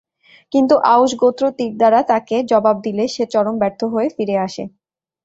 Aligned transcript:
কিন্তু 0.53 0.75
আউস 0.93 1.11
গোত্র 1.21 1.43
তীর 1.57 1.73
দ্বারা 1.77 1.99
তাকে 2.11 2.35
জবাব 2.51 2.75
দিলে 2.85 3.03
সে 3.07 3.23
চরম 3.33 3.55
ব্যর্থ 3.61 3.81
হয়ে 3.93 4.09
ফিরে 4.15 4.35
আসে। 4.47 4.63